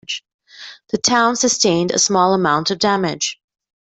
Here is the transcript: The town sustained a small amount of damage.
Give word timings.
The 0.89 0.97
town 0.97 1.35
sustained 1.35 1.91
a 1.91 1.99
small 1.99 2.33
amount 2.33 2.71
of 2.71 2.79
damage. 2.79 3.39